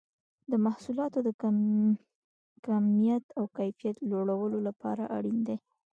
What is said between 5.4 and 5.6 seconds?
دي.